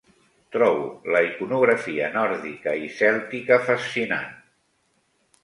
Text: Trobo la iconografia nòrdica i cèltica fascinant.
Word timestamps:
Trobo 0.53 0.87
la 1.15 1.21
iconografia 1.27 2.07
nòrdica 2.15 2.75
i 2.87 2.91
cèltica 3.03 3.61
fascinant. 3.69 4.35